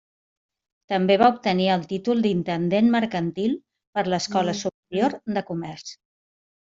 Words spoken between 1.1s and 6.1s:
va obtenir el títol d'Intendent Mercantil per l'Escola Superior de Comerç.